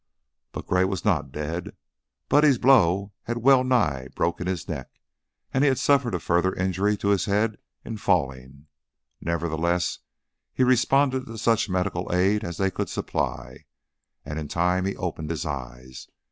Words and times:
But 0.51 0.65
Gray 0.65 0.83
was 0.83 1.05
not 1.05 1.31
dead. 1.31 1.75
Buddy's 2.27 2.57
blow 2.57 3.13
had 3.25 3.37
well 3.43 3.63
nigh 3.63 4.07
broken 4.15 4.47
his 4.47 4.67
neck, 4.67 4.89
and 5.53 5.63
he 5.63 5.67
had 5.67 5.77
suffered 5.77 6.15
a 6.15 6.19
further 6.19 6.55
injury 6.55 6.97
to 6.97 7.09
his 7.09 7.25
head 7.25 7.59
in 7.85 7.97
falling; 7.97 8.65
nevertheless, 9.21 9.99
he 10.55 10.63
responded 10.63 11.27
to 11.27 11.37
such 11.37 11.69
medical 11.69 12.11
aid 12.11 12.43
as 12.43 12.57
they 12.57 12.71
could 12.71 12.89
supply, 12.89 13.65
and 14.25 14.39
in 14.39 14.47
time 14.47 14.85
he 14.85 14.95
opened 14.97 15.29
his 15.29 15.45
eyes. 15.45 16.07